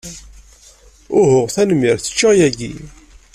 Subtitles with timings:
[1.19, 2.09] Uhu, tanemmirt.
[2.13, 2.71] Ččiɣ yagi.